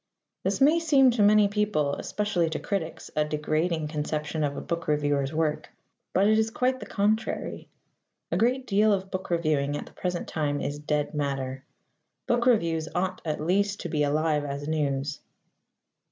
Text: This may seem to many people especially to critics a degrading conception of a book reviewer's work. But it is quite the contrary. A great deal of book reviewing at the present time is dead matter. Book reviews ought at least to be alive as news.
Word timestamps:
This 0.43 0.59
may 0.59 0.79
seem 0.79 1.11
to 1.11 1.21
many 1.21 1.47
people 1.47 1.93
especially 1.93 2.49
to 2.49 2.59
critics 2.59 3.11
a 3.15 3.23
degrading 3.23 3.89
conception 3.89 4.43
of 4.43 4.57
a 4.57 4.59
book 4.59 4.87
reviewer's 4.87 5.31
work. 5.31 5.69
But 6.11 6.25
it 6.27 6.39
is 6.39 6.49
quite 6.49 6.79
the 6.79 6.87
contrary. 6.87 7.69
A 8.31 8.35
great 8.37 8.65
deal 8.65 8.91
of 8.93 9.11
book 9.11 9.29
reviewing 9.29 9.77
at 9.77 9.85
the 9.85 9.93
present 9.93 10.27
time 10.27 10.59
is 10.59 10.79
dead 10.79 11.13
matter. 11.13 11.63
Book 12.25 12.47
reviews 12.47 12.89
ought 12.95 13.21
at 13.25 13.39
least 13.39 13.81
to 13.81 13.89
be 13.89 14.01
alive 14.01 14.43
as 14.43 14.67
news. 14.67 15.19